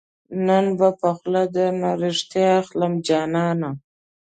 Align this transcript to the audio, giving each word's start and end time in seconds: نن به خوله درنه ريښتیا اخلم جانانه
نن 0.45 0.65
به 0.77 0.87
خوله 1.17 1.43
درنه 1.53 1.91
ريښتیا 2.01 2.47
اخلم 2.61 2.93
جانانه 3.07 3.71